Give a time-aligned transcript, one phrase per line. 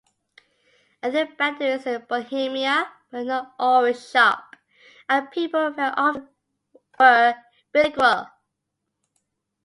[1.03, 4.39] Ethnic boundaries in Bohemia were not always sharp,
[5.07, 6.27] and people very often
[6.99, 7.35] were
[7.71, 8.25] bilingual.